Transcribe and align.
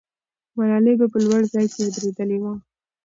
ملالۍ 0.57 0.93
په 1.13 1.17
لوړ 1.25 1.41
ځای 1.53 1.65
کې 1.73 1.79
ودرېدلې 1.83 2.37
وه. 2.43 2.53